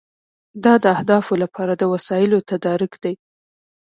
دا 0.63 0.73
د 0.83 0.85
اهدافو 0.95 1.33
لپاره 1.43 1.73
د 1.77 1.83
وسایلو 1.93 2.39
تدارک 2.49 2.93
دی. 3.03 3.13